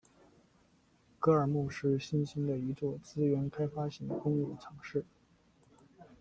[1.19, 5.05] 格尔木是新兴的一座资源开发型的工业城市。